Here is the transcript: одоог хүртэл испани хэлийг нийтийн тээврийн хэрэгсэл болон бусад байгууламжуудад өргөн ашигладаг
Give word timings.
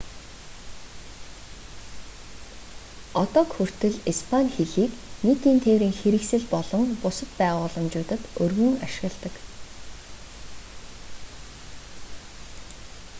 одоог 3.21 3.49
хүртэл 3.57 3.95
испани 4.11 4.49
хэлийг 4.57 4.91
нийтийн 5.25 5.59
тээврийн 5.65 5.95
хэрэгсэл 5.99 6.43
болон 6.53 6.87
бусад 7.03 7.29
байгууламжуудад 7.39 8.21
өргөн 8.43 8.75
ашигладаг 8.85 9.33